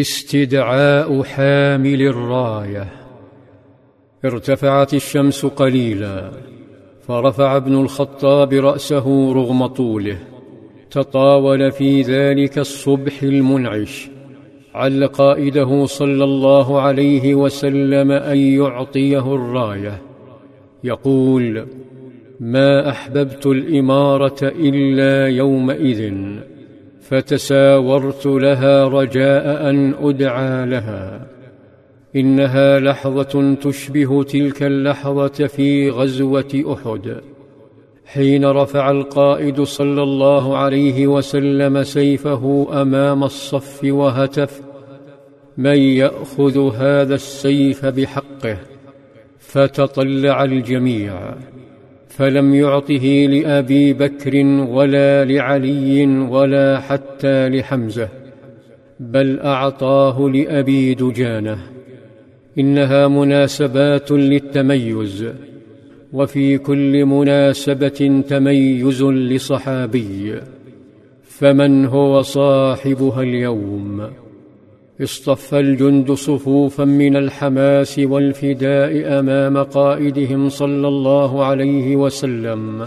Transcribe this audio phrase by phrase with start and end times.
[0.00, 2.92] استدعاء حامل الراية.
[4.24, 6.30] ارتفعت الشمس قليلا
[7.08, 10.18] فرفع ابن الخطاب رأسه رغم طوله.
[10.90, 14.10] تطاول في ذلك الصبح المنعش.
[14.74, 20.02] عل قائده صلى الله عليه وسلم أن يعطيه الراية.
[20.84, 21.66] يقول
[22.40, 26.14] ما أحببت الإمارة إلا يومئذ.
[27.12, 31.26] فتساورت لها رجاء أن أدعى لها.
[32.16, 37.20] إنها لحظة تشبه تلك اللحظة في غزوة أحد.
[38.06, 44.60] حين رفع القائد صلى الله عليه وسلم سيفه أمام الصف وهتف
[45.58, 48.58] من يأخذ هذا السيف بحقه؟
[49.38, 51.34] فتطلع الجميع.
[52.16, 58.08] فلم يعطه لأبي بكر ولا لعلي ولا حتى لحمزة
[59.00, 61.58] بل أعطاه لأبي دجانة.
[62.58, 65.26] إنها مناسبات للتميز
[66.12, 70.34] وفي كل مناسبة تميز لصحابي
[71.22, 74.10] فمن هو صاحبها اليوم؟
[75.02, 82.86] اصطف الجند صفوفا من الحماس والفداء أمام قائدهم صلى الله عليه وسلم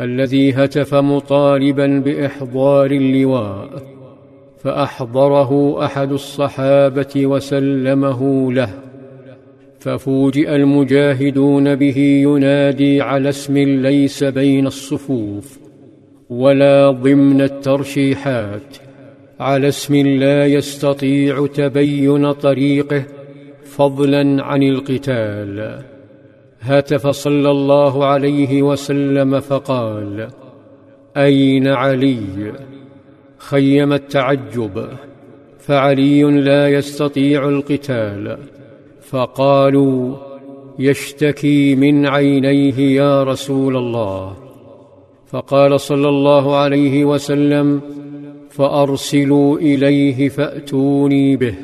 [0.00, 3.68] الذي هتف مطالبا بإحضار اللواء
[4.58, 8.70] فأحضره أحد الصحابة وسلمه له
[9.78, 15.58] ففوجئ المجاهدون به ينادي على اسم ليس بين الصفوف
[16.30, 18.87] ولا ضمن الترشيحات.
[19.40, 23.04] على اسم لا يستطيع تبين طريقه
[23.64, 25.82] فضلا عن القتال.
[26.60, 30.28] هتف صلى الله عليه وسلم فقال
[31.16, 32.52] أين علي؟
[33.38, 34.88] خيم التعجب.
[35.58, 38.38] فعلي لا يستطيع القتال.
[39.02, 40.16] فقالوا
[40.78, 44.36] يشتكي من عينيه يا رسول الله.
[45.26, 47.80] فقال صلى الله عليه وسلم
[48.50, 51.54] فأرسلوا إليه فأتوني به.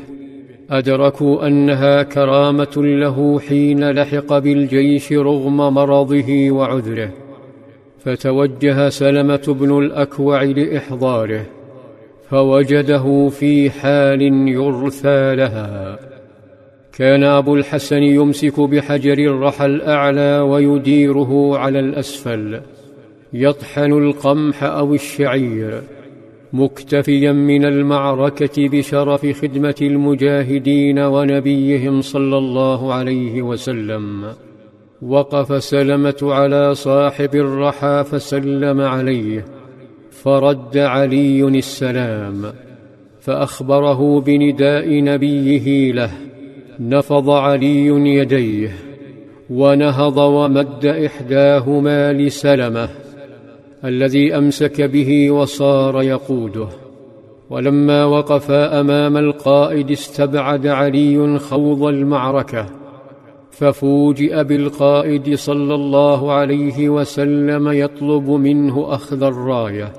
[0.70, 7.10] أدركوا أنها كرامة له حين لحق بالجيش رغم مرضه وعذره.
[7.98, 11.46] فتوجه سلمة بن الأكوع لإحضاره
[12.30, 15.98] فوجده في حال يرثى لها.
[16.92, 22.60] كان أبو الحسن يمسك بحجر الرحى الأعلى ويديره على الأسفل
[23.32, 25.82] يطحن القمح أو الشعير.
[26.54, 34.24] مكتفيا من المعركة بشرف خدمة المجاهدين ونبيهم صلى الله عليه وسلم.
[35.02, 39.44] وقف سلمة على صاحب الرحى فسلم عليه.
[40.10, 42.42] فرد علي السلام.
[43.20, 46.10] فأخبره بنداء نبيه له.
[46.80, 48.72] نفض علي يديه.
[49.50, 53.03] ونهض ومد إحداهما لسلمة.
[53.84, 56.68] الذي أمسك به وصار يقوده.
[57.50, 62.66] ولما وقفا أمام القائد استبعد علي خوض المعركة
[63.50, 69.92] ففوجئ بالقائد صلى الله عليه وسلم يطلب منه أخذ الراية.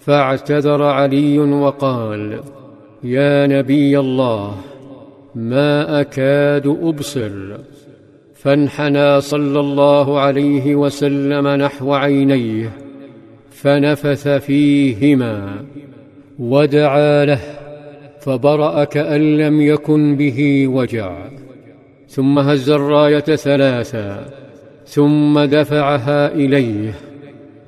[0.00, 2.40] فاعتذر علي وقال
[3.04, 4.54] يا نبي الله
[5.34, 7.56] ما أكاد أبصر.
[8.34, 12.72] فانحنى صلى الله عليه وسلم نحو عينيه
[13.64, 15.64] فنفث فيهما
[16.38, 17.40] ودعا له
[18.20, 21.28] فبرا كان لم يكن به وجع.
[22.08, 24.26] ثم هز الراية ثلاثا
[24.86, 26.94] ثم دفعها إليه.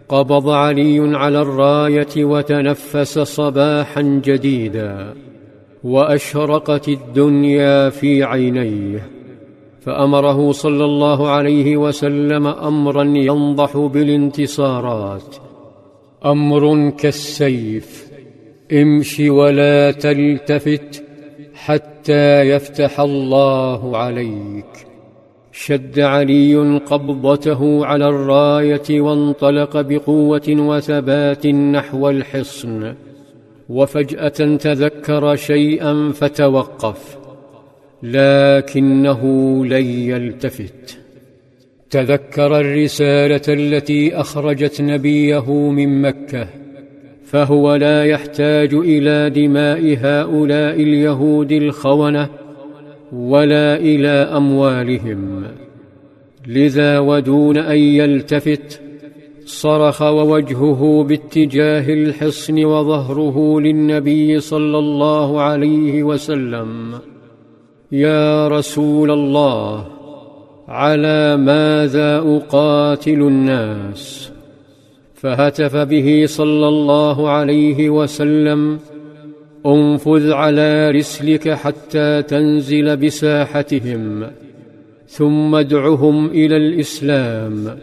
[0.08, 5.14] قبض علي على الراية وتنفس صباحا جديدا
[5.84, 9.08] وأشرقت الدنيا في عينيه.
[9.80, 15.45] فأمره صلى الله عليه وسلم أمرا ينضح بالانتصارات
[16.26, 18.10] أمر كالسيف.
[18.72, 21.04] امش ولا تلتفت
[21.54, 24.86] حتى يفتح الله عليك.
[25.52, 32.94] شد علي قبضته على الراية وانطلق بقوة وثبات نحو الحصن.
[33.68, 37.18] وفجأة تذكر شيئا فتوقف
[38.02, 39.22] لكنه
[39.66, 41.05] لن يلتفت.
[41.90, 46.48] تذكر الرسالة التي أخرجت نبيه من مكة
[47.24, 52.28] فهو لا يحتاج إلى دماء هؤلاء اليهود الخونة
[53.12, 55.44] ولا إلى أموالهم.
[56.46, 58.80] لذا ودون أن يلتفت
[59.44, 66.92] صرخ ووجهه باتجاه الحصن وظهره للنبي صلى الله عليه وسلم.
[67.92, 69.95] يا رسول الله
[70.68, 74.30] على ماذا أقاتل الناس؟
[75.14, 78.78] فهتف به صلى الله عليه وسلم
[79.66, 84.26] انفذ على رسلك حتى تنزل بساحتهم
[85.08, 87.78] ثم ادعهم إلى الإسلام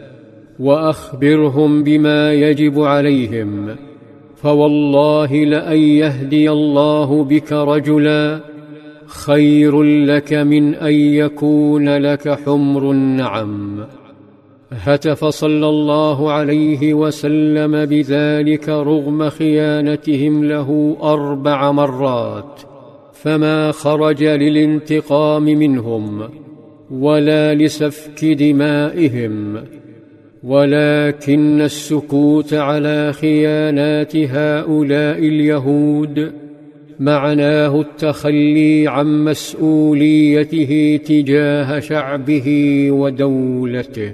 [0.58, 3.76] وأخبرهم بما يجب عليهم
[4.36, 8.40] فوالله لأن يهدي الله بك رجلا
[9.06, 13.84] خير لك من أن يكون لك حمر النعم.
[14.72, 22.60] هتف صلى الله عليه وسلم بذلك رغم خيانتهم له أربع مرات
[23.12, 26.28] فما خرج للانتقام منهم
[26.90, 29.64] ولا لسفك دمائهم
[30.44, 36.43] ولكن السكوت على خيانات هؤلاء اليهود
[37.00, 42.48] معناه التخلي عن مسؤوليته تجاه شعبه
[42.90, 44.12] ودولته.